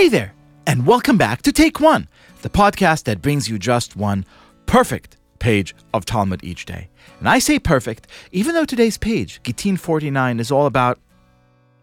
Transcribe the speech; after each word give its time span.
Hey 0.00 0.08
there, 0.08 0.32
and 0.66 0.86
welcome 0.86 1.18
back 1.18 1.42
to 1.42 1.52
Take 1.52 1.78
One, 1.78 2.08
the 2.40 2.48
podcast 2.48 3.04
that 3.04 3.20
brings 3.20 3.50
you 3.50 3.58
just 3.58 3.96
one 3.96 4.24
perfect 4.64 5.18
page 5.40 5.76
of 5.92 6.06
Talmud 6.06 6.42
each 6.42 6.64
day. 6.64 6.88
And 7.18 7.28
I 7.28 7.38
say 7.38 7.58
perfect, 7.58 8.06
even 8.32 8.54
though 8.54 8.64
today's 8.64 8.96
page, 8.96 9.42
Gittin 9.42 9.76
49, 9.76 10.40
is 10.40 10.50
all 10.50 10.64
about 10.64 10.98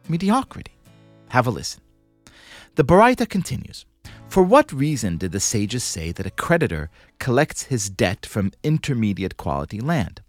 mediocrity. 0.09 0.71
Have 1.29 1.45
a 1.45 1.51
listen. 1.51 1.79
The 2.73 2.83
Baraita 2.83 3.29
continues. 3.29 3.85
For 4.29 4.41
what 4.41 4.73
reason 4.73 5.17
did 5.17 5.31
the 5.31 5.39
sages 5.39 5.83
say 5.83 6.11
that 6.11 6.25
a 6.25 6.31
creditor 6.31 6.89
collects 7.19 7.65
his 7.65 7.87
debt 7.87 8.25
from 8.25 8.51
intermediate 8.63 9.37
quality 9.37 9.79
land? 9.79 10.21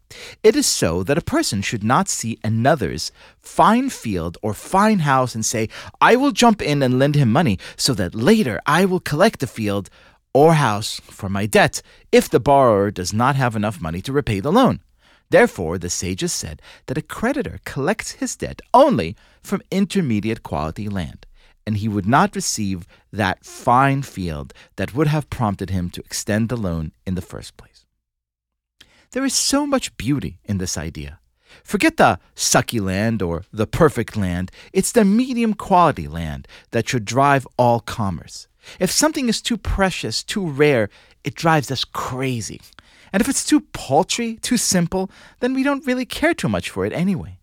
It 0.42 0.56
is 0.56 0.66
so 0.66 1.02
that 1.02 1.18
a 1.18 1.22
person 1.22 1.60
should 1.62 1.84
not 1.84 2.08
see 2.08 2.38
another's 2.42 3.12
fine 3.40 3.90
field 3.90 4.38
or 4.42 4.54
fine 4.54 5.00
house 5.00 5.34
and 5.34 5.44
say, 5.44 5.68
I 6.00 6.16
will 6.16 6.32
jump 6.32 6.62
in 6.62 6.82
and 6.82 6.98
lend 6.98 7.14
him 7.14 7.30
money 7.30 7.58
so 7.76 7.94
that 7.94 8.14
later 8.14 8.60
I 8.66 8.84
will 8.84 9.00
collect 9.00 9.40
the 9.40 9.46
field 9.46 9.90
or 10.32 10.54
house 10.54 11.00
for 11.04 11.28
my 11.28 11.46
debt 11.46 11.82
if 12.12 12.28
the 12.28 12.40
borrower 12.40 12.90
does 12.90 13.12
not 13.12 13.36
have 13.36 13.56
enough 13.56 13.80
money 13.80 14.00
to 14.02 14.12
repay 14.12 14.40
the 14.40 14.52
loan. 14.52 14.80
Therefore, 15.30 15.76
the 15.78 15.90
sages 15.90 16.32
said 16.32 16.62
that 16.86 16.98
a 16.98 17.02
creditor 17.02 17.60
collects 17.64 18.12
his 18.12 18.36
debt 18.36 18.62
only 18.72 19.14
from 19.42 19.62
intermediate 19.70 20.42
quality 20.42 20.88
land, 20.88 21.26
and 21.66 21.76
he 21.76 21.88
would 21.88 22.06
not 22.06 22.34
receive 22.34 22.86
that 23.12 23.44
fine 23.44 24.02
field 24.02 24.54
that 24.76 24.94
would 24.94 25.08
have 25.08 25.28
prompted 25.28 25.68
him 25.68 25.90
to 25.90 26.00
extend 26.00 26.48
the 26.48 26.56
loan 26.56 26.92
in 27.06 27.14
the 27.14 27.20
first 27.20 27.58
place. 27.58 27.77
There 29.12 29.24
is 29.24 29.34
so 29.34 29.66
much 29.66 29.96
beauty 29.96 30.38
in 30.44 30.58
this 30.58 30.76
idea. 30.76 31.18
Forget 31.64 31.96
the 31.96 32.18
sucky 32.36 32.80
land 32.80 33.22
or 33.22 33.44
the 33.52 33.66
perfect 33.66 34.16
land. 34.16 34.50
It's 34.72 34.92
the 34.92 35.04
medium 35.04 35.54
quality 35.54 36.06
land 36.08 36.46
that 36.72 36.88
should 36.88 37.04
drive 37.04 37.46
all 37.56 37.80
commerce. 37.80 38.48
If 38.78 38.90
something 38.90 39.28
is 39.28 39.40
too 39.40 39.56
precious, 39.56 40.22
too 40.22 40.46
rare, 40.46 40.90
it 41.24 41.34
drives 41.34 41.70
us 41.70 41.84
crazy. 41.84 42.60
And 43.12 43.22
if 43.22 43.28
it's 43.28 43.44
too 43.44 43.60
paltry, 43.72 44.36
too 44.42 44.58
simple, 44.58 45.10
then 45.40 45.54
we 45.54 45.62
don't 45.62 45.86
really 45.86 46.04
care 46.04 46.34
too 46.34 46.48
much 46.48 46.68
for 46.68 46.84
it 46.84 46.92
anyway. 46.92 47.38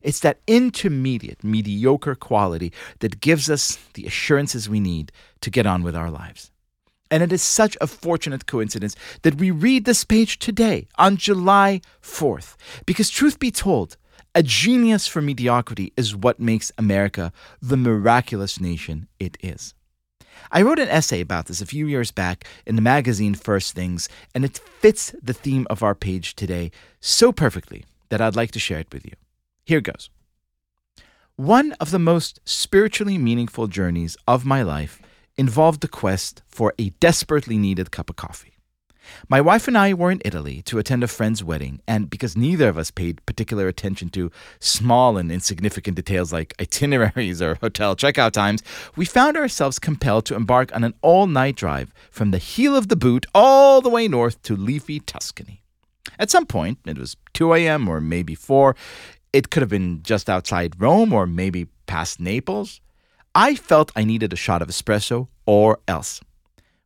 It's 0.00 0.20
that 0.20 0.38
intermediate, 0.46 1.42
mediocre 1.42 2.14
quality 2.14 2.72
that 3.00 3.20
gives 3.20 3.50
us 3.50 3.76
the 3.94 4.06
assurances 4.06 4.68
we 4.68 4.78
need 4.78 5.10
to 5.40 5.50
get 5.50 5.66
on 5.66 5.82
with 5.82 5.96
our 5.96 6.10
lives. 6.10 6.52
And 7.10 7.22
it 7.22 7.32
is 7.32 7.42
such 7.42 7.76
a 7.80 7.86
fortunate 7.86 8.46
coincidence 8.46 8.94
that 9.22 9.36
we 9.36 9.50
read 9.50 9.84
this 9.84 10.04
page 10.04 10.38
today 10.38 10.88
on 10.98 11.16
July 11.16 11.80
4th. 12.02 12.56
Because, 12.84 13.08
truth 13.08 13.38
be 13.38 13.50
told, 13.50 13.96
a 14.34 14.42
genius 14.42 15.06
for 15.06 15.22
mediocrity 15.22 15.92
is 15.96 16.14
what 16.14 16.38
makes 16.38 16.70
America 16.76 17.32
the 17.62 17.76
miraculous 17.76 18.60
nation 18.60 19.08
it 19.18 19.36
is. 19.40 19.74
I 20.52 20.62
wrote 20.62 20.78
an 20.78 20.88
essay 20.88 21.20
about 21.20 21.46
this 21.46 21.60
a 21.60 21.66
few 21.66 21.86
years 21.86 22.10
back 22.10 22.46
in 22.66 22.76
the 22.76 22.82
magazine 22.82 23.34
First 23.34 23.74
Things, 23.74 24.08
and 24.34 24.44
it 24.44 24.58
fits 24.58 25.14
the 25.22 25.32
theme 25.32 25.66
of 25.68 25.82
our 25.82 25.94
page 25.94 26.36
today 26.36 26.70
so 27.00 27.32
perfectly 27.32 27.84
that 28.10 28.20
I'd 28.20 28.36
like 28.36 28.52
to 28.52 28.58
share 28.58 28.78
it 28.78 28.92
with 28.92 29.04
you. 29.04 29.12
Here 29.64 29.80
goes. 29.80 30.10
One 31.36 31.72
of 31.80 31.90
the 31.90 31.98
most 31.98 32.40
spiritually 32.44 33.18
meaningful 33.18 33.66
journeys 33.66 34.16
of 34.26 34.44
my 34.44 34.62
life 34.62 35.00
involved 35.38 35.80
the 35.80 35.88
quest 35.88 36.42
for 36.48 36.74
a 36.78 36.90
desperately 37.00 37.56
needed 37.56 37.90
cup 37.90 38.10
of 38.10 38.16
coffee. 38.16 38.54
My 39.28 39.40
wife 39.40 39.66
and 39.68 39.78
I 39.78 39.94
were 39.94 40.10
in 40.10 40.20
Italy 40.24 40.60
to 40.62 40.78
attend 40.78 41.02
a 41.02 41.08
friend's 41.08 41.42
wedding, 41.42 41.80
and 41.88 42.10
because 42.10 42.36
neither 42.36 42.68
of 42.68 42.76
us 42.76 42.90
paid 42.90 43.24
particular 43.24 43.66
attention 43.66 44.10
to 44.10 44.30
small 44.60 45.16
and 45.16 45.32
insignificant 45.32 45.96
details 45.96 46.32
like 46.32 46.54
itineraries 46.60 47.40
or 47.40 47.54
hotel 47.56 47.96
checkout 47.96 48.32
times, 48.32 48.62
we 48.96 49.04
found 49.06 49.36
ourselves 49.36 49.78
compelled 49.78 50.26
to 50.26 50.34
embark 50.34 50.74
on 50.74 50.84
an 50.84 50.94
all 51.00 51.26
night 51.26 51.56
drive 51.56 51.92
from 52.10 52.32
the 52.32 52.38
heel 52.38 52.76
of 52.76 52.88
the 52.88 52.96
boot 52.96 53.24
all 53.34 53.80
the 53.80 53.88
way 53.88 54.08
north 54.08 54.42
to 54.42 54.54
leafy 54.54 55.00
Tuscany. 55.00 55.62
At 56.18 56.30
some 56.30 56.46
point, 56.46 56.78
it 56.84 56.98
was 56.98 57.16
2 57.34 57.54
a.m. 57.54 57.88
or 57.88 58.00
maybe 58.00 58.34
4, 58.34 58.74
it 59.32 59.50
could 59.50 59.62
have 59.62 59.70
been 59.70 60.02
just 60.02 60.28
outside 60.28 60.80
Rome 60.80 61.12
or 61.12 61.26
maybe 61.26 61.68
past 61.86 62.20
Naples. 62.20 62.80
I 63.40 63.54
felt 63.54 63.92
I 63.94 64.02
needed 64.02 64.32
a 64.32 64.36
shot 64.36 64.62
of 64.62 64.68
espresso 64.68 65.28
or 65.46 65.78
else. 65.86 66.20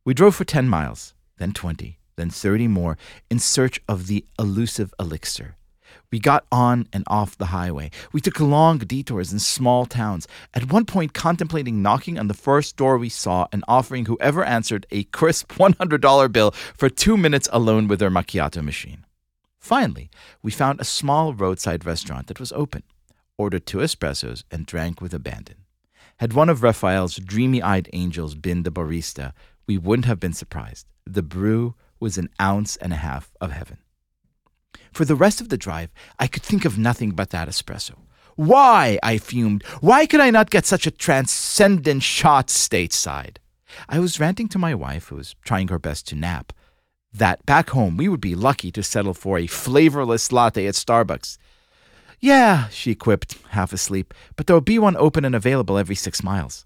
We 0.05 0.13
drove 0.13 0.35
for 0.35 0.45
10 0.45 0.69
miles, 0.69 1.15
then 1.39 1.51
20, 1.51 1.97
then 2.15 2.29
30 2.29 2.67
more 2.67 2.95
in 3.27 3.39
search 3.39 3.81
of 3.89 4.05
the 4.05 4.23
elusive 4.37 4.93
elixir. 4.99 5.55
We 6.11 6.19
got 6.19 6.45
on 6.51 6.87
and 6.93 7.05
off 7.07 7.35
the 7.35 7.47
highway. 7.47 7.89
We 8.11 8.21
took 8.21 8.39
long 8.39 8.77
detours 8.77 9.33
in 9.33 9.39
small 9.39 9.87
towns, 9.87 10.27
at 10.53 10.71
one 10.71 10.85
point 10.85 11.15
contemplating 11.15 11.81
knocking 11.81 12.19
on 12.19 12.27
the 12.27 12.35
first 12.35 12.77
door 12.77 12.99
we 12.99 13.09
saw 13.09 13.47
and 13.51 13.63
offering 13.67 14.05
whoever 14.05 14.43
answered 14.43 14.85
a 14.91 15.05
crisp 15.05 15.53
$100 15.53 16.31
bill 16.31 16.51
for 16.51 16.87
two 16.87 17.17
minutes 17.17 17.49
alone 17.51 17.87
with 17.87 17.97
their 17.97 18.11
macchiato 18.11 18.63
machine. 18.63 19.07
Finally, 19.57 20.11
we 20.43 20.51
found 20.51 20.79
a 20.79 20.85
small 20.85 21.33
roadside 21.33 21.83
restaurant 21.83 22.27
that 22.27 22.39
was 22.39 22.51
open, 22.51 22.83
ordered 23.39 23.65
two 23.65 23.79
espressos, 23.79 24.43
and 24.51 24.67
drank 24.67 25.01
with 25.01 25.15
abandon. 25.15 25.62
Had 26.17 26.33
one 26.33 26.49
of 26.49 26.63
Raphael's 26.63 27.15
dreamy 27.15 27.61
eyed 27.61 27.89
angels 27.93 28.35
been 28.35 28.63
the 28.63 28.71
barista, 28.71 29.33
we 29.67 29.77
wouldn't 29.77 30.05
have 30.05 30.19
been 30.19 30.33
surprised. 30.33 30.87
The 31.05 31.23
brew 31.23 31.75
was 31.99 32.17
an 32.17 32.29
ounce 32.39 32.75
and 32.77 32.93
a 32.93 32.97
half 32.97 33.31
of 33.41 33.51
heaven. 33.51 33.79
For 34.91 35.05
the 35.05 35.15
rest 35.15 35.41
of 35.41 35.49
the 35.49 35.57
drive, 35.57 35.91
I 36.19 36.27
could 36.27 36.43
think 36.43 36.65
of 36.65 36.77
nothing 36.77 37.11
but 37.11 37.31
that 37.31 37.47
espresso. 37.47 37.95
Why, 38.35 38.99
I 39.03 39.17
fumed, 39.17 39.63
why 39.79 40.05
could 40.05 40.19
I 40.19 40.29
not 40.29 40.49
get 40.49 40.65
such 40.65 40.87
a 40.87 40.91
transcendent 40.91 42.03
shot 42.03 42.47
stateside? 42.47 43.37
I 43.89 43.99
was 43.99 44.19
ranting 44.19 44.47
to 44.49 44.59
my 44.59 44.75
wife, 44.75 45.07
who 45.07 45.15
was 45.15 45.35
trying 45.43 45.67
her 45.69 45.79
best 45.79 46.07
to 46.09 46.15
nap, 46.15 46.53
that 47.11 47.45
back 47.45 47.71
home 47.71 47.97
we 47.97 48.09
would 48.09 48.21
be 48.21 48.35
lucky 48.35 48.71
to 48.71 48.83
settle 48.83 49.13
for 49.13 49.37
a 49.37 49.47
flavorless 49.47 50.31
latte 50.31 50.67
at 50.67 50.73
Starbucks. 50.73 51.37
Yeah, 52.23 52.69
she 52.69 52.95
quipped, 52.95 53.37
half 53.49 53.73
asleep, 53.73 54.13
but 54.37 54.47
there 54.47 54.55
will 54.55 54.61
be 54.61 54.79
one 54.79 54.95
open 54.95 55.25
and 55.25 55.35
available 55.35 55.77
every 55.77 55.95
six 55.95 56.23
miles. 56.23 56.65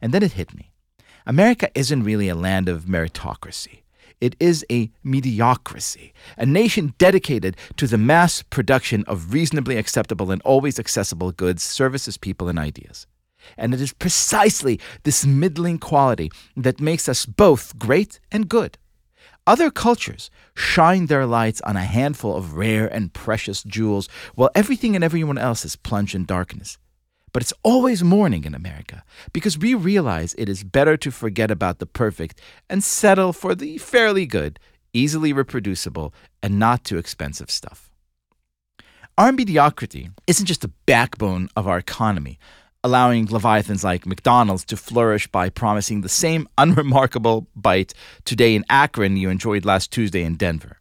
And 0.00 0.14
then 0.14 0.22
it 0.22 0.32
hit 0.32 0.54
me. 0.54 0.72
America 1.26 1.68
isn't 1.74 2.04
really 2.04 2.30
a 2.30 2.34
land 2.34 2.66
of 2.66 2.86
meritocracy. 2.86 3.82
It 4.18 4.34
is 4.40 4.64
a 4.72 4.90
mediocrity, 5.04 6.14
a 6.38 6.46
nation 6.46 6.94
dedicated 6.96 7.58
to 7.76 7.86
the 7.86 7.98
mass 7.98 8.40
production 8.40 9.04
of 9.06 9.34
reasonably 9.34 9.76
acceptable 9.76 10.30
and 10.30 10.40
always 10.40 10.78
accessible 10.78 11.32
goods, 11.32 11.62
services, 11.62 12.16
people, 12.16 12.48
and 12.48 12.58
ideas. 12.58 13.06
And 13.58 13.74
it 13.74 13.80
is 13.82 13.92
precisely 13.92 14.80
this 15.02 15.26
middling 15.26 15.78
quality 15.78 16.32
that 16.56 16.80
makes 16.80 17.10
us 17.10 17.26
both 17.26 17.78
great 17.78 18.20
and 18.32 18.48
good. 18.48 18.78
Other 19.46 19.70
cultures 19.70 20.28
shine 20.56 21.06
their 21.06 21.24
lights 21.24 21.60
on 21.60 21.76
a 21.76 21.84
handful 21.84 22.34
of 22.36 22.54
rare 22.54 22.92
and 22.92 23.12
precious 23.12 23.62
jewels, 23.62 24.08
while 24.34 24.50
everything 24.56 24.96
and 24.96 25.04
everyone 25.04 25.38
else 25.38 25.64
is 25.64 25.76
plunged 25.76 26.16
in 26.16 26.24
darkness. 26.24 26.78
But 27.32 27.42
it's 27.42 27.52
always 27.62 28.02
morning 28.02 28.44
in 28.44 28.54
America 28.54 29.04
because 29.32 29.58
we 29.58 29.74
realize 29.74 30.34
it 30.36 30.48
is 30.48 30.64
better 30.64 30.96
to 30.96 31.10
forget 31.12 31.50
about 31.50 31.78
the 31.78 31.86
perfect 31.86 32.40
and 32.68 32.82
settle 32.82 33.32
for 33.32 33.54
the 33.54 33.78
fairly 33.78 34.26
good, 34.26 34.58
easily 34.92 35.32
reproducible, 35.32 36.12
and 36.42 36.58
not 36.58 36.82
too 36.82 36.98
expensive 36.98 37.50
stuff. 37.50 37.90
Our 39.18 39.32
mediocrity 39.32 40.10
isn't 40.26 40.46
just 40.46 40.62
the 40.62 40.72
backbone 40.86 41.48
of 41.54 41.68
our 41.68 41.78
economy, 41.78 42.38
allowing 42.86 43.26
leviathans 43.26 43.82
like 43.82 44.06
McDonald's 44.06 44.64
to 44.64 44.76
flourish 44.76 45.26
by 45.26 45.50
promising 45.50 46.02
the 46.02 46.08
same 46.08 46.48
unremarkable 46.58 47.48
bite 47.56 47.92
today 48.24 48.54
in 48.54 48.64
Akron 48.70 49.16
you 49.16 49.28
enjoyed 49.28 49.64
last 49.64 49.90
Tuesday 49.90 50.22
in 50.22 50.36
Denver. 50.36 50.78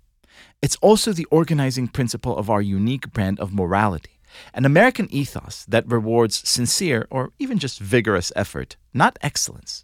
It's 0.61 0.75
also 0.81 1.13
the 1.13 1.25
organizing 1.31 1.87
principle 1.87 2.37
of 2.37 2.47
our 2.47 2.61
unique 2.61 3.11
brand 3.11 3.39
of 3.39 3.55
morality, 3.55 4.19
an 4.53 4.65
American 4.65 5.07
ethos 5.11 5.65
that 5.67 5.87
rewards 5.87 6.47
sincere 6.47 7.07
or 7.09 7.31
even 7.39 7.57
just 7.57 7.79
vigorous 7.79 8.31
effort, 8.35 8.75
not 8.93 9.17
excellence. 9.23 9.83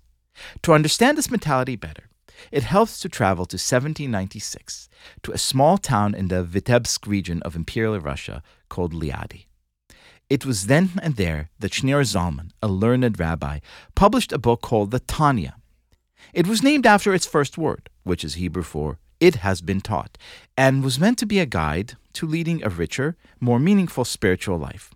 To 0.62 0.74
understand 0.74 1.18
this 1.18 1.32
mentality 1.32 1.76
better, 1.76 2.04
it 2.52 2.64
helps 2.64 3.00
to 3.00 3.10
travel 3.10 3.46
to 3.48 3.56
1796 3.56 4.90
to 5.24 5.32
a 5.32 5.40
small 5.40 5.80
town 5.80 6.14
in 6.14 6.28
the 6.28 6.44
Vitebsk 6.44 7.08
region 7.08 7.42
of 7.42 7.56
Imperial 7.56 8.00
Russia 8.00 8.44
called 8.70 8.94
Liadi. 8.94 9.46
It 10.32 10.46
was 10.46 10.68
then 10.68 10.92
and 11.04 11.18
there 11.18 11.50
that 11.60 11.74
Shneur 11.74 12.04
Zalman, 12.06 12.52
a 12.64 12.70
learned 12.70 13.20
rabbi, 13.20 13.60
published 13.96 14.32
a 14.32 14.38
book 14.38 14.62
called 14.62 14.92
the 14.92 15.02
Tanya. 15.02 15.58
It 16.32 16.48
was 16.48 16.64
named 16.64 16.86
after 16.86 17.14
its 17.14 17.26
first 17.26 17.58
word, 17.58 17.90
which 18.04 18.24
is 18.24 18.36
Hebrew 18.36 18.64
for 18.64 18.98
it 19.20 19.36
has 19.48 19.60
been 19.60 19.82
taught, 19.82 20.18
and 20.58 20.86
was 20.86 21.02
meant 21.02 21.18
to 21.20 21.26
be 21.26 21.40
a 21.40 21.46
guide 21.46 21.98
to 22.14 22.26
leading 22.26 22.64
a 22.64 22.70
richer, 22.70 23.18
more 23.42 23.60
meaningful 23.60 24.06
spiritual 24.06 24.58
life. 24.58 24.94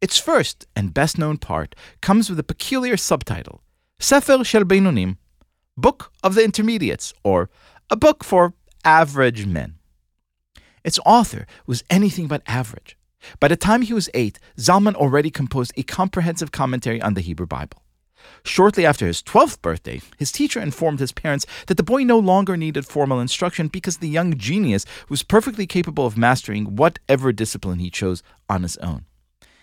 Its 0.00 0.16
first 0.18 0.66
and 0.74 0.94
best 0.94 1.18
known 1.18 1.36
part 1.36 1.74
comes 2.00 2.30
with 2.30 2.38
a 2.38 2.50
peculiar 2.52 2.96
subtitle 2.96 3.60
Sefer 4.00 4.42
Shel 4.42 4.64
Beinonim, 4.64 5.18
Book 5.76 6.12
of 6.22 6.34
the 6.34 6.44
Intermediates, 6.44 7.12
or 7.22 7.50
a 7.90 7.96
book 7.96 8.24
for 8.24 8.54
average 8.86 9.44
men. 9.44 9.74
Its 10.82 10.98
author 11.04 11.46
was 11.66 11.84
anything 11.90 12.26
but 12.26 12.42
average. 12.46 12.96
By 13.40 13.48
the 13.48 13.56
time 13.56 13.82
he 13.82 13.94
was 13.94 14.10
eight, 14.14 14.38
Zalman 14.58 14.94
already 14.94 15.30
composed 15.30 15.72
a 15.76 15.82
comprehensive 15.82 16.52
commentary 16.52 17.00
on 17.00 17.14
the 17.14 17.20
Hebrew 17.20 17.46
Bible. 17.46 17.82
Shortly 18.44 18.86
after 18.86 19.06
his 19.06 19.22
12th 19.22 19.60
birthday, 19.62 20.00
his 20.16 20.32
teacher 20.32 20.60
informed 20.60 21.00
his 21.00 21.12
parents 21.12 21.46
that 21.66 21.76
the 21.76 21.82
boy 21.82 22.04
no 22.04 22.18
longer 22.18 22.56
needed 22.56 22.86
formal 22.86 23.20
instruction 23.20 23.68
because 23.68 23.98
the 23.98 24.08
young 24.08 24.36
genius 24.36 24.84
was 25.08 25.22
perfectly 25.22 25.66
capable 25.66 26.06
of 26.06 26.16
mastering 26.16 26.76
whatever 26.76 27.32
discipline 27.32 27.78
he 27.78 27.90
chose 27.90 28.22
on 28.48 28.62
his 28.62 28.76
own. 28.78 29.06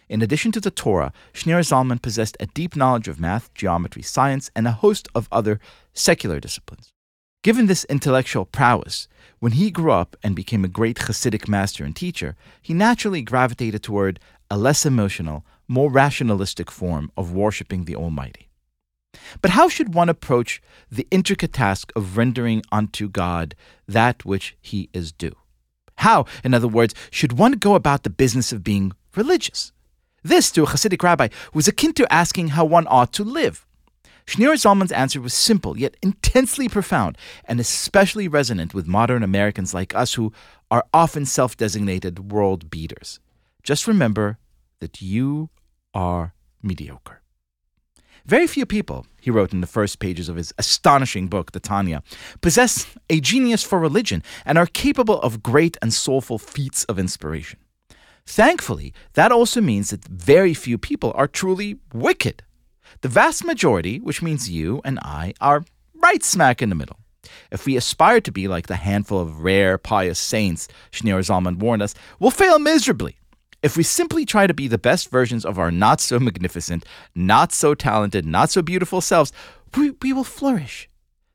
In 0.09 0.21
addition 0.21 0.51
to 0.53 0.59
the 0.59 0.71
Torah, 0.71 1.13
Shneor 1.33 1.61
Zalman 1.61 2.01
possessed 2.01 2.35
a 2.39 2.47
deep 2.47 2.75
knowledge 2.75 3.07
of 3.07 3.19
math, 3.19 3.53
geometry, 3.53 4.01
science, 4.01 4.49
and 4.55 4.67
a 4.67 4.71
host 4.71 5.07
of 5.13 5.29
other 5.31 5.59
secular 5.93 6.39
disciplines. 6.39 6.91
Given 7.41 7.67
this 7.67 7.85
intellectual 7.85 8.43
prowess, 8.43 9.07
when 9.39 9.53
he 9.53 9.71
grew 9.71 9.93
up 9.93 10.17
and 10.21 10.35
became 10.35 10.65
a 10.65 10.67
great 10.67 10.97
Hasidic 10.97 11.47
master 11.47 11.85
and 11.85 11.95
teacher, 11.95 12.35
he 12.61 12.73
naturally 12.73 13.21
gravitated 13.21 13.81
toward 13.81 14.19
a 14.51 14.57
less 14.57 14.85
emotional, 14.85 15.45
more 15.65 15.89
rationalistic 15.89 16.69
form 16.69 17.09
of 17.15 17.31
worshipping 17.31 17.85
the 17.85 17.95
Almighty. 17.95 18.49
But 19.41 19.51
how 19.51 19.69
should 19.69 19.93
one 19.93 20.09
approach 20.09 20.61
the 20.91 21.07
intricate 21.11 21.53
task 21.53 21.93
of 21.95 22.17
rendering 22.17 22.61
unto 22.73 23.07
God 23.07 23.55
that 23.87 24.25
which 24.25 24.57
he 24.59 24.89
is 24.91 25.13
due? 25.13 25.35
How, 25.99 26.25
in 26.43 26.53
other 26.53 26.67
words, 26.67 26.93
should 27.09 27.37
one 27.37 27.53
go 27.53 27.75
about 27.75 28.03
the 28.03 28.09
business 28.09 28.51
of 28.51 28.65
being 28.65 28.91
religious? 29.15 29.71
This, 30.23 30.51
to 30.51 30.63
a 30.63 30.67
Hasidic 30.67 31.01
rabbi, 31.03 31.29
was 31.53 31.69
akin 31.69 31.93
to 31.93 32.13
asking 32.13 32.49
how 32.49 32.65
one 32.65 32.87
ought 32.89 33.13
to 33.13 33.23
live. 33.23 33.65
Shneor 34.29 34.57
Zalman's 34.57 34.91
answer 34.91 35.19
was 35.19 35.33
simple, 35.33 35.75
yet 35.75 35.97
intensely 36.03 36.69
profound, 36.69 37.17
and 37.45 37.59
especially 37.59 38.27
resonant 38.27 38.75
with 38.75 38.85
modern 38.85 39.23
Americans 39.23 39.73
like 39.73 39.95
us 39.95 40.13
who 40.13 40.31
are 40.69 40.85
often 40.93 41.25
self 41.25 41.57
designated 41.57 42.31
world 42.31 42.69
beaters. 42.69 43.19
Just 43.63 43.87
remember 43.87 44.37
that 44.81 45.01
you 45.01 45.49
are 45.95 46.35
mediocre. 46.61 47.23
Very 48.23 48.45
few 48.45 48.67
people, 48.67 49.07
he 49.19 49.31
wrote 49.31 49.51
in 49.51 49.61
the 49.61 49.67
first 49.67 49.97
pages 49.97 50.29
of 50.29 50.35
his 50.35 50.53
astonishing 50.59 51.27
book, 51.27 51.51
the 51.51 51.59
Tanya, 51.59 52.03
possess 52.39 52.85
a 53.09 53.19
genius 53.19 53.63
for 53.63 53.79
religion 53.79 54.21
and 54.45 54.59
are 54.59 54.67
capable 54.67 55.19
of 55.21 55.41
great 55.41 55.75
and 55.81 55.91
soulful 55.91 56.37
feats 56.37 56.83
of 56.83 56.99
inspiration. 56.99 57.57
Thankfully, 58.27 58.93
that 59.13 59.31
also 59.31 59.59
means 59.59 59.89
that 59.89 60.05
very 60.05 60.53
few 60.53 60.77
people 60.77 61.13
are 61.15 61.27
truly 61.27 61.79
wicked. 61.91 62.43
The 63.01 63.07
vast 63.07 63.43
majority, 63.43 63.99
which 63.99 64.21
means 64.21 64.49
you 64.49 64.81
and 64.83 64.99
I, 64.99 65.33
are 65.41 65.65
right 65.95 66.23
smack 66.23 66.61
in 66.61 66.69
the 66.69 66.75
middle. 66.75 66.97
If 67.51 67.65
we 67.65 67.77
aspire 67.77 68.21
to 68.21 68.31
be 68.31 68.47
like 68.47 68.67
the 68.67 68.75
handful 68.75 69.19
of 69.19 69.41
rare, 69.41 69.77
pious 69.77 70.19
saints 70.19 70.67
Shneor 70.91 71.19
Zalman 71.19 71.57
warned 71.57 71.81
us, 71.81 71.95
we'll 72.19 72.31
fail 72.31 72.59
miserably. 72.59 73.17
If 73.61 73.75
we 73.75 73.83
simply 73.83 74.25
try 74.25 74.47
to 74.47 74.53
be 74.53 74.67
the 74.67 74.77
best 74.77 75.09
versions 75.09 75.43
of 75.43 75.59
our 75.59 75.69
not 75.69 75.99
so 75.99 76.19
magnificent, 76.19 76.85
not 77.13 77.51
so 77.51 77.75
talented, 77.75 78.25
not 78.25 78.49
so 78.49 78.61
beautiful 78.61 79.01
selves, 79.01 79.33
we, 79.75 79.91
we 80.01 80.13
will 80.13 80.23
flourish. 80.23 80.87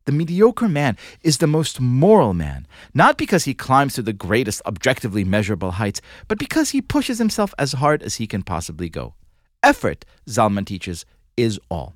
The 0.07 0.13
mediocre 0.13 0.69
man 0.69 0.97
is 1.23 1.39
the 1.39 1.47
most 1.47 1.81
moral 1.81 2.35
man, 2.35 2.67
not 2.93 3.17
because 3.17 3.45
he 3.45 3.55
climbs 3.55 3.95
to 3.95 4.03
the 4.03 4.13
greatest 4.13 4.63
objectively 4.67 5.25
measurable 5.25 5.73
heights, 5.73 6.01
but 6.29 6.39
because 6.39 6.71
he 6.71 6.83
pushes 6.83 7.19
himself 7.19 7.55
as 7.59 7.73
hard 7.73 8.03
as 8.03 8.17
he 8.17 8.27
can 8.27 8.43
possibly 8.43 8.89
go. 8.89 9.15
Effort, 9.63 10.05
Zalman 10.27 10.67
teaches, 10.67 11.07
is 11.37 11.59
all. 11.71 11.95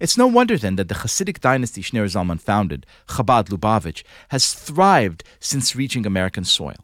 It's 0.00 0.16
no 0.16 0.26
wonder 0.26 0.56
then 0.56 0.76
that 0.76 0.88
the 0.88 0.96
Hasidic 0.96 1.40
dynasty 1.40 1.82
Shneor 1.82 2.06
Zalman 2.06 2.40
founded, 2.40 2.86
Chabad 3.08 3.48
Lubavitch, 3.48 4.02
has 4.28 4.54
thrived 4.54 5.24
since 5.40 5.76
reaching 5.76 6.06
American 6.06 6.44
soil. 6.44 6.76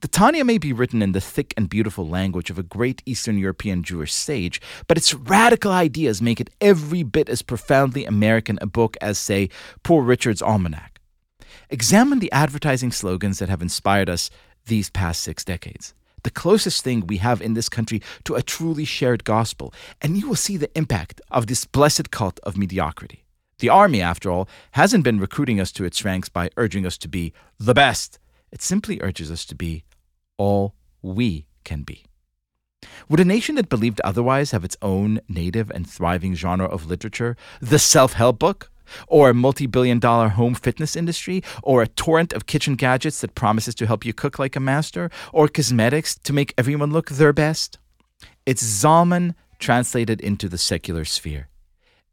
The 0.00 0.08
Tanya 0.08 0.44
may 0.44 0.58
be 0.58 0.72
written 0.72 1.00
in 1.00 1.12
the 1.12 1.20
thick 1.20 1.54
and 1.56 1.68
beautiful 1.68 2.06
language 2.06 2.50
of 2.50 2.58
a 2.58 2.62
great 2.62 3.02
Eastern 3.06 3.38
European 3.38 3.82
Jewish 3.82 4.12
sage, 4.12 4.60
but 4.86 4.98
its 4.98 5.14
radical 5.14 5.72
ideas 5.72 6.20
make 6.20 6.40
it 6.40 6.50
every 6.60 7.02
bit 7.02 7.28
as 7.28 7.42
profoundly 7.42 8.04
American 8.04 8.58
a 8.60 8.66
book 8.66 8.96
as, 9.00 9.18
say, 9.18 9.48
Poor 9.82 10.02
Richard's 10.02 10.42
Almanac. 10.42 11.00
Examine 11.70 12.18
the 12.18 12.32
advertising 12.32 12.92
slogans 12.92 13.38
that 13.38 13.48
have 13.48 13.62
inspired 13.62 14.10
us 14.10 14.28
these 14.66 14.90
past 14.90 15.22
six 15.22 15.44
decades 15.44 15.94
the 16.22 16.30
closest 16.30 16.82
thing 16.82 17.06
we 17.06 17.18
have 17.18 17.40
in 17.40 17.54
this 17.54 17.68
country 17.68 18.02
to 18.24 18.34
a 18.34 18.42
truly 18.42 18.84
shared 18.84 19.24
gospel, 19.24 19.72
and 20.00 20.16
you 20.16 20.28
will 20.28 20.36
see 20.36 20.56
the 20.56 20.76
impact 20.76 21.20
of 21.30 21.46
this 21.46 21.64
blessed 21.64 22.10
cult 22.10 22.40
of 22.42 22.56
mediocrity. 22.56 23.24
The 23.58 23.68
army, 23.68 24.00
after 24.00 24.30
all, 24.30 24.48
hasn't 24.72 25.04
been 25.04 25.20
recruiting 25.20 25.60
us 25.60 25.70
to 25.72 25.84
its 25.84 26.04
ranks 26.04 26.28
by 26.28 26.50
urging 26.56 26.86
us 26.86 26.96
to 26.98 27.08
be 27.08 27.32
the 27.58 27.74
best. 27.74 28.18
It 28.50 28.62
simply 28.62 29.00
urges 29.02 29.30
us 29.30 29.44
to 29.46 29.54
be 29.54 29.84
all 30.38 30.74
we 31.02 31.46
can 31.64 31.82
be. 31.82 32.04
Would 33.08 33.20
a 33.20 33.24
nation 33.24 33.56
that 33.56 33.68
believed 33.68 34.00
otherwise 34.02 34.52
have 34.52 34.64
its 34.64 34.76
own 34.80 35.20
native 35.28 35.70
and 35.70 35.88
thriving 35.88 36.34
genre 36.34 36.66
of 36.66 36.86
literature, 36.86 37.36
the 37.60 37.78
self 37.78 38.14
help 38.14 38.38
book? 38.38 38.70
Or 39.06 39.30
a 39.30 39.34
multi 39.34 39.66
billion 39.66 39.98
dollar 39.98 40.28
home 40.28 40.54
fitness 40.54 40.96
industry, 40.96 41.42
or 41.62 41.82
a 41.82 41.88
torrent 41.88 42.32
of 42.32 42.46
kitchen 42.46 42.74
gadgets 42.74 43.20
that 43.20 43.34
promises 43.34 43.74
to 43.76 43.86
help 43.86 44.04
you 44.04 44.12
cook 44.12 44.38
like 44.38 44.56
a 44.56 44.60
master, 44.60 45.10
or 45.32 45.48
cosmetics 45.48 46.16
to 46.18 46.32
make 46.32 46.54
everyone 46.56 46.92
look 46.92 47.10
their 47.10 47.32
best. 47.32 47.78
It's 48.46 48.62
Zalman 48.62 49.34
translated 49.58 50.20
into 50.20 50.48
the 50.48 50.58
secular 50.58 51.04
sphere. 51.04 51.48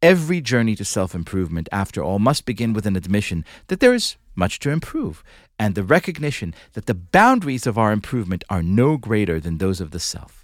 Every 0.02 0.42
journey 0.42 0.76
to 0.76 0.86
self 0.86 1.16
improvement, 1.16 1.68
after 1.72 2.04
all, 2.04 2.20
must 2.20 2.46
begin 2.46 2.74
with 2.74 2.86
an 2.86 2.96
admission 2.96 3.44
that 3.68 3.80
there 3.80 3.96
is 3.96 4.18
much 4.36 4.60
to 4.60 4.70
improve, 4.70 5.24
and 5.58 5.74
the 5.74 5.84
recognition 5.84 6.54
that 6.74 6.86
the 6.86 6.94
boundaries 6.94 7.66
of 7.66 7.78
our 7.78 7.92
improvement 7.92 8.44
are 8.50 8.62
no 8.62 8.98
greater 8.98 9.40
than 9.40 9.58
those 9.58 9.82
of 9.82 9.90
the 9.90 10.00
self. 10.00 10.37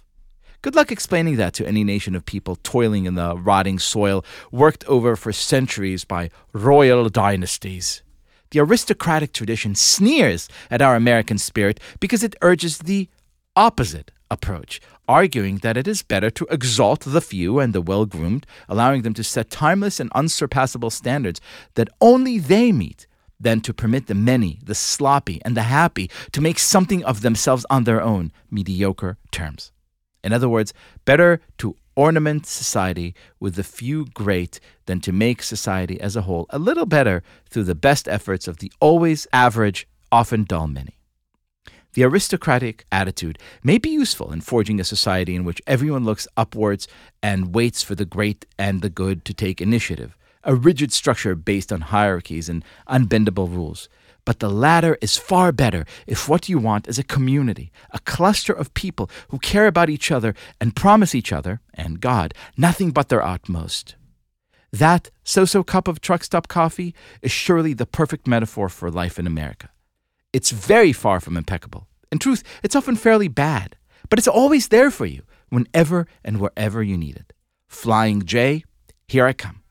Good 0.64 0.74
luck 0.74 0.90
explaining 0.90 1.36
that 1.36 1.52
to 1.54 1.66
any 1.66 1.84
nation 1.84 2.14
of 2.14 2.24
people 2.24 2.56
toiling 2.56 3.04
in 3.04 3.16
the 3.16 3.36
rotting 3.36 3.78
soil, 3.78 4.24
worked 4.50 4.82
over 4.86 5.14
for 5.14 5.30
centuries 5.30 6.06
by 6.06 6.30
royal 6.54 7.10
dynasties. 7.10 8.02
The 8.50 8.60
aristocratic 8.60 9.34
tradition 9.34 9.74
sneers 9.74 10.48
at 10.70 10.80
our 10.80 10.96
American 10.96 11.36
spirit 11.36 11.80
because 12.00 12.22
it 12.22 12.34
urges 12.40 12.78
the 12.78 13.10
opposite 13.54 14.10
approach, 14.30 14.80
arguing 15.06 15.58
that 15.58 15.76
it 15.76 15.86
is 15.86 16.02
better 16.02 16.30
to 16.30 16.46
exalt 16.50 17.00
the 17.00 17.20
few 17.20 17.58
and 17.58 17.74
the 17.74 17.82
well 17.82 18.06
groomed, 18.06 18.46
allowing 18.66 19.02
them 19.02 19.12
to 19.12 19.22
set 19.22 19.50
timeless 19.50 20.00
and 20.00 20.10
unsurpassable 20.14 20.88
standards 20.88 21.42
that 21.74 21.90
only 22.00 22.38
they 22.38 22.72
meet, 22.72 23.06
than 23.38 23.60
to 23.60 23.74
permit 23.74 24.06
the 24.06 24.14
many, 24.14 24.60
the 24.64 24.74
sloppy, 24.74 25.42
and 25.44 25.54
the 25.54 25.64
happy 25.64 26.10
to 26.32 26.40
make 26.40 26.58
something 26.58 27.04
of 27.04 27.20
themselves 27.20 27.66
on 27.68 27.84
their 27.84 28.00
own 28.00 28.32
mediocre 28.50 29.18
terms. 29.30 29.73
In 30.24 30.32
other 30.32 30.48
words, 30.48 30.72
better 31.04 31.40
to 31.58 31.76
ornament 31.94 32.46
society 32.46 33.14
with 33.38 33.54
the 33.54 33.62
few 33.62 34.06
great 34.06 34.58
than 34.86 35.00
to 35.00 35.12
make 35.12 35.42
society 35.42 36.00
as 36.00 36.16
a 36.16 36.22
whole 36.22 36.46
a 36.50 36.58
little 36.58 36.86
better 36.86 37.22
through 37.48 37.64
the 37.64 37.74
best 37.74 38.08
efforts 38.08 38.48
of 38.48 38.56
the 38.56 38.72
always 38.80 39.28
average, 39.32 39.86
often 40.10 40.44
dull 40.44 40.66
many. 40.66 40.98
The 41.92 42.02
aristocratic 42.02 42.86
attitude 42.90 43.38
may 43.62 43.78
be 43.78 43.90
useful 43.90 44.32
in 44.32 44.40
forging 44.40 44.80
a 44.80 44.84
society 44.84 45.36
in 45.36 45.44
which 45.44 45.62
everyone 45.66 46.04
looks 46.04 46.26
upwards 46.36 46.88
and 47.22 47.54
waits 47.54 47.84
for 47.84 47.94
the 47.94 48.04
great 48.04 48.46
and 48.58 48.82
the 48.82 48.90
good 48.90 49.24
to 49.26 49.34
take 49.34 49.60
initiative, 49.60 50.16
a 50.42 50.56
rigid 50.56 50.92
structure 50.92 51.36
based 51.36 51.72
on 51.72 51.82
hierarchies 51.82 52.48
and 52.48 52.64
unbendable 52.88 53.48
rules. 53.48 53.88
But 54.24 54.38
the 54.38 54.50
latter 54.50 54.96
is 55.00 55.18
far 55.18 55.52
better 55.52 55.84
if 56.06 56.28
what 56.28 56.48
you 56.48 56.58
want 56.58 56.88
is 56.88 56.98
a 56.98 57.04
community, 57.04 57.70
a 57.90 57.98
cluster 58.00 58.52
of 58.52 58.72
people 58.74 59.10
who 59.28 59.38
care 59.38 59.66
about 59.66 59.90
each 59.90 60.10
other 60.10 60.34
and 60.60 60.74
promise 60.76 61.14
each 61.14 61.32
other, 61.32 61.60
and 61.74 62.00
God, 62.00 62.32
nothing 62.56 62.90
but 62.90 63.08
their 63.08 63.22
utmost. 63.22 63.96
That 64.72 65.10
so 65.22 65.44
so 65.44 65.62
cup 65.62 65.86
of 65.86 66.00
truck 66.00 66.24
stop 66.24 66.48
coffee 66.48 66.94
is 67.22 67.30
surely 67.30 67.74
the 67.74 67.86
perfect 67.86 68.26
metaphor 68.26 68.68
for 68.68 68.90
life 68.90 69.18
in 69.18 69.26
America. 69.26 69.70
It's 70.32 70.50
very 70.50 70.92
far 70.92 71.20
from 71.20 71.36
impeccable. 71.36 71.86
In 72.10 72.18
truth, 72.18 72.42
it's 72.62 72.74
often 72.74 72.96
fairly 72.96 73.28
bad, 73.28 73.76
but 74.08 74.18
it's 74.18 74.28
always 74.28 74.68
there 74.68 74.90
for 74.90 75.06
you 75.06 75.22
whenever 75.50 76.06
and 76.24 76.40
wherever 76.40 76.82
you 76.82 76.96
need 76.96 77.16
it. 77.16 77.32
Flying 77.68 78.24
J, 78.24 78.64
here 79.06 79.26
I 79.26 79.32
come. 79.32 79.63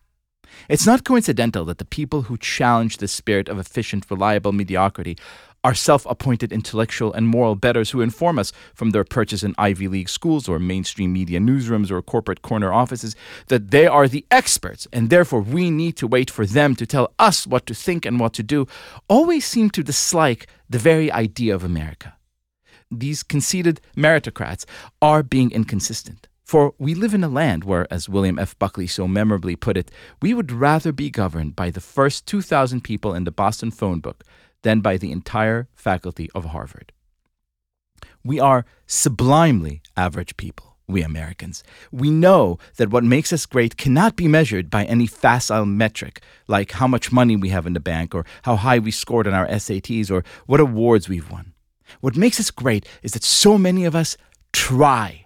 It's 0.70 0.86
not 0.86 1.04
coincidental 1.04 1.66
that 1.66 1.78
the 1.78 1.86
people 1.86 2.24
who 2.24 2.38
challenge 2.38 2.98
the 2.98 3.08
spirit 3.08 3.50
of 3.50 3.60
efficient, 3.60 4.06
reliable 4.10 4.52
mediocrity 4.52 5.18
are 5.64 5.74
self 5.74 6.06
appointed 6.08 6.52
intellectual 6.52 7.14
and 7.14 7.28
moral 7.28 7.56
betters 7.56 7.92
who 7.92 8.02
inform 8.02 8.38
us 8.38 8.52
from 8.74 8.92
their 8.92 9.04
perches 9.04 9.44
in 9.44 9.56
Ivy 9.58 9.88
League 9.88 10.10
schools 10.10 10.50
or 10.50 10.60
mainstream 10.60 11.14
media 11.14 11.40
newsrooms 11.40 11.90
or 11.90 12.02
corporate 12.02 12.42
corner 12.42 12.74
offices 12.74 13.16
that 13.48 13.72
they 13.72 13.88
are 13.88 14.08
the 14.08 14.26
experts 14.30 14.88
and 14.92 15.10
therefore 15.10 15.42
we 15.42 15.72
need 15.72 15.96
to 15.98 16.08
wait 16.08 16.30
for 16.30 16.46
them 16.46 16.76
to 16.76 16.86
tell 16.86 17.14
us 17.18 17.48
what 17.48 17.66
to 17.68 17.74
think 17.74 18.06
and 18.06 18.20
what 18.20 18.34
to 18.34 18.44
do, 18.44 18.68
always 19.08 19.46
seem 19.46 19.70
to 19.70 19.84
dislike 19.84 20.48
the 20.70 20.80
very 20.80 21.12
idea 21.12 21.56
of 21.56 21.64
America. 21.64 22.16
These 22.92 23.24
conceited 23.24 23.80
meritocrats 23.96 24.66
are 25.02 25.24
being 25.24 25.52
inconsistent. 25.52 26.28
For 26.54 26.76
we 26.78 26.94
live 26.94 27.16
in 27.16 27.24
a 27.24 27.30
land 27.30 27.64
where, 27.64 27.92
as 27.92 28.08
William 28.08 28.38
F. 28.38 28.56
Buckley 28.60 28.86
so 28.86 29.08
memorably 29.08 29.56
put 29.56 29.76
it, 29.76 29.90
we 30.22 30.36
would 30.36 30.52
rather 30.52 30.92
be 30.92 31.10
governed 31.10 31.56
by 31.56 31.72
the 31.72 31.82
first 31.82 32.28
2,000 32.28 32.84
people 32.84 33.16
in 33.16 33.24
the 33.24 33.32
Boston 33.32 33.72
phone 33.72 34.02
book 34.02 34.24
than 34.62 34.80
by 34.80 34.98
the 34.98 35.12
entire 35.12 35.68
faculty 35.74 36.30
of 36.36 36.46
Harvard. 36.46 36.92
We 38.24 38.40
are 38.40 38.66
sublimely 38.86 39.82
average 39.98 40.38
people. 40.38 40.78
we 40.88 41.02
Americans. 41.02 41.64
We 41.92 42.12
know 42.12 42.60
that 42.78 42.92
what 42.92 43.04
makes 43.04 43.34
us 43.34 43.48
great 43.48 43.76
cannot 43.76 44.16
be 44.16 44.28
measured 44.28 44.70
by 44.70 44.86
any 44.86 45.08
facile 45.08 45.66
metric, 45.66 46.22
like 46.48 46.74
how 46.74 46.86
much 46.88 47.12
money 47.12 47.36
we 47.36 47.50
have 47.50 47.66
in 47.66 47.74
the 47.74 47.80
bank, 47.80 48.14
or 48.14 48.28
how 48.44 48.58
high 48.58 48.78
we 48.78 48.92
scored 48.92 49.26
on 49.26 49.34
our 49.34 49.48
SATs, 49.48 50.12
or 50.12 50.24
what 50.46 50.60
awards 50.60 51.10
we've 51.10 51.32
won. 51.32 51.54
What 52.02 52.16
makes 52.16 52.40
us 52.40 52.52
great 52.52 52.88
is 53.02 53.14
that 53.14 53.24
so 53.24 53.58
many 53.58 53.86
of 53.86 53.96
us 53.96 54.18
try. 54.52 55.23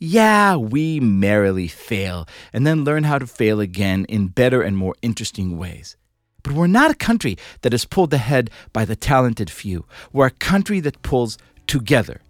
Yeah, 0.00 0.56
we 0.56 0.98
merrily 0.98 1.68
fail, 1.68 2.26
and 2.52 2.66
then 2.66 2.84
learn 2.84 3.04
how 3.04 3.18
to 3.18 3.26
fail 3.26 3.60
again 3.60 4.04
in 4.06 4.26
better 4.26 4.60
and 4.60 4.76
more 4.76 4.96
interesting 5.02 5.56
ways. 5.56 5.96
But 6.42 6.52
we're 6.52 6.66
not 6.66 6.90
a 6.90 6.96
country 6.96 7.38
that 7.62 7.72
is 7.72 7.84
pulled 7.84 8.12
ahead 8.12 8.50
by 8.72 8.84
the 8.84 8.96
talented 8.96 9.50
few. 9.50 9.86
We're 10.12 10.26
a 10.26 10.30
country 10.30 10.80
that 10.80 11.02
pulls 11.02 11.38
together. 11.66 12.20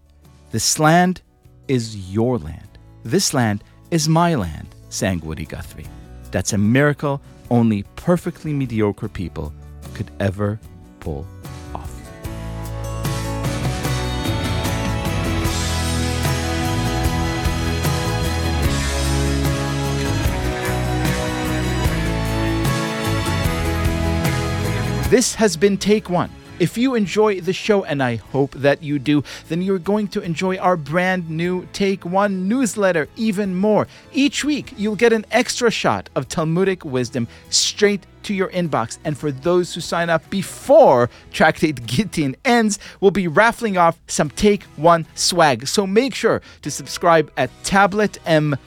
This 0.52 0.78
land 0.78 1.22
is 1.66 2.12
your 2.12 2.38
land. 2.38 2.78
This 3.02 3.32
land 3.32 3.64
is 3.90 4.08
my 4.08 4.34
land, 4.34 4.68
sang 4.90 5.20
Woody 5.20 5.46
Guthrie. 5.46 5.86
That's 6.30 6.52
a 6.52 6.58
miracle 6.58 7.22
only 7.50 7.84
perfectly 7.96 8.52
mediocre 8.52 9.08
people 9.08 9.52
could 9.94 10.10
ever 10.20 10.60
pull 11.00 11.26
This 25.10 25.34
has 25.34 25.56
been 25.56 25.76
Take 25.76 26.08
One. 26.08 26.30
If 26.58 26.78
you 26.78 26.94
enjoy 26.94 27.40
the 27.40 27.52
show, 27.52 27.84
and 27.84 28.02
I 28.02 28.16
hope 28.16 28.52
that 28.52 28.82
you 28.82 28.98
do, 28.98 29.22
then 29.48 29.60
you're 29.60 29.78
going 29.78 30.08
to 30.08 30.22
enjoy 30.22 30.56
our 30.56 30.78
brand 30.78 31.28
new 31.28 31.68
Take 31.72 32.06
One 32.06 32.48
newsletter 32.48 33.06
even 33.16 33.54
more. 33.54 33.86
Each 34.12 34.44
week, 34.44 34.72
you'll 34.78 34.96
get 34.96 35.12
an 35.12 35.26
extra 35.30 35.70
shot 35.70 36.08
of 36.14 36.28
Talmudic 36.28 36.84
wisdom 36.86 37.28
straight 37.50 38.06
to 38.22 38.32
your 38.32 38.48
inbox. 38.48 38.98
And 39.04 39.16
for 39.16 39.30
those 39.30 39.74
who 39.74 39.82
sign 39.82 40.08
up 40.08 40.28
before 40.30 41.10
Tractate 41.32 41.84
Gittin 41.86 42.34
ends, 42.44 42.78
we'll 43.00 43.10
be 43.10 43.28
raffling 43.28 43.76
off 43.76 44.00
some 44.06 44.30
Take 44.30 44.62
One 44.76 45.06
swag. 45.14 45.66
So 45.68 45.86
make 45.86 46.14
sure 46.14 46.40
to 46.62 46.70
subscribe 46.70 47.30
at 47.36 47.50
tabletm.ag 47.62 48.58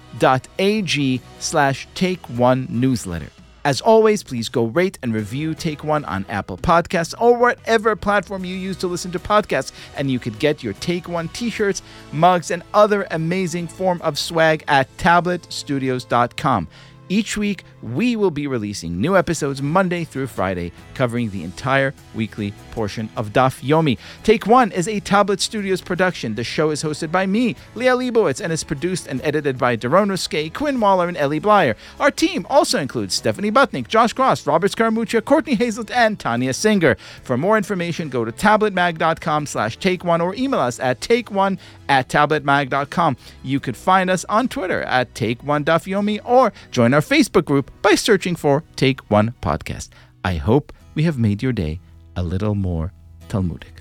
slash 1.39 1.88
Take 1.96 2.22
One 2.29 2.67
newsletter. 2.70 3.32
As 3.67 3.81
always, 3.81 4.24
please 4.24 4.47
go 4.47 4.67
rate 4.67 4.97
and 5.03 5.13
review 5.13 5.53
Take 5.53 5.83
One 5.83 6.05
on 6.05 6.25
Apple 6.29 6.57
Podcasts 6.57 7.13
or 7.19 7.36
whatever 7.36 7.97
platform 7.97 8.45
you 8.45 8.55
use 8.55 8.77
to 8.77 8.88
listen 8.88 9.12
to 9.12 9.19
podcasts, 9.19 9.74
and 9.97 10.09
you 10.09 10.19
could 10.19 10.39
get 10.39 10.63
your 10.63 10.71
Take 10.71 11.09
One 11.09 11.27
t-shirts, 11.27 11.81
mugs, 12.13 12.50
and 12.50 12.63
other 12.74 13.05
amazing 13.12 13.67
form 13.67 14.01
of 14.03 14.17
swag 14.17 14.63
at 14.69 14.88
tabletstudios.com. 14.95 16.69
Each 17.09 17.36
week, 17.36 17.65
we 17.81 18.15
will 18.15 18.31
be 18.31 18.48
releasing 18.48 19.00
new 19.00 19.15
episodes 19.15 19.62
Monday 19.62 20.03
through 20.03 20.27
Friday, 20.27 20.72
covering 20.93 21.29
the 21.29 21.43
entire 21.43 21.93
weekly 22.15 22.53
portion 22.72 23.10
of 23.15 23.34
Daf 23.34 23.62
Yomi. 23.62 23.98
Take 24.24 24.48
One 24.48 24.72
is 24.72 24.88
a 24.88 25.00
Tablet 25.00 25.39
Studios 25.41 25.81
production. 25.81 26.36
The 26.36 26.43
show 26.43 26.69
is 26.72 26.84
hosted 26.84 27.12
by 27.12 27.25
me, 27.25 27.55
Liel 27.75 27.98
Leibovitz, 27.98 28.41
and 28.41 28.51
is 28.51 28.63
produced 28.63 29.07
and 29.07 29.22
edited 29.24 29.57
by 29.57 29.77
Darone 29.77 30.10
Ruskay, 30.10 30.53
Quinn 30.53 30.79
Waller, 30.79 31.07
and 31.07 31.17
Elie 31.17 31.39
Bleier. 31.39 31.75
Our 32.00 32.12
team 32.12 32.46
also 32.50 32.79
includes 32.79 33.13
Stephanie 33.13 33.51
Butnick, 33.51 33.88
Josh 33.88 34.13
Kross, 34.13 34.46
Robert 34.48 34.72
Scaramuccia, 34.72 35.24
Courtney 35.24 35.55
Hazlett, 35.55 35.91
and 35.91 36.19
Tanya 36.19 36.53
Singer. 36.53 36.96
For 37.24 37.38
more 37.38 37.57
information, 37.57 38.10
go 38.10 38.25
to 38.25 38.31
tabletmag.com 38.31 39.46
slash 39.46 39.77
take 39.77 40.03
one 40.03 40.22
or 40.22 40.36
email 40.36 40.60
us 40.60 40.79
at 40.79 41.01
take 41.01 41.31
one 41.31 41.57
at 41.89 42.10
tabletmag.com. 42.10 43.17
You 43.43 43.60
could 43.60 43.77
find 43.77 44.10
us 44.10 44.25
on 44.25 44.48
Twitter 44.48 44.84
at 44.84 45.13
Take 45.15 45.43
One 45.43 45.63
Daf 45.63 45.86
Yomi 45.86 46.19
or 46.24 46.53
join 46.72 46.93
our 46.93 47.01
Facebook 47.01 47.46
group 47.46 47.72
by 47.81 47.96
searching 47.96 48.36
for 48.36 48.63
Take 48.75 49.00
One 49.10 49.34
Podcast. 49.41 49.89
I 50.24 50.36
hope 50.36 50.74
we 50.96 51.03
have 51.03 51.17
made 51.17 51.41
your 51.43 51.53
day 51.53 51.79
a 52.15 52.24
little 52.24 52.55
more 52.55 52.93
Talmudic. 53.29 53.76